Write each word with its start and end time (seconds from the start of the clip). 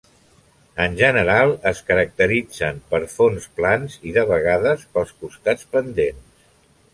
En 0.85 0.93
general, 1.01 1.51
es 1.71 1.81
caracteritzen 1.89 2.79
per 2.93 3.01
fons 3.17 3.45
plans 3.59 3.99
i, 4.01 4.15
de 4.17 4.25
vegades, 4.33 4.87
pels 4.97 5.13
costats 5.21 5.71
pendents. 5.77 6.43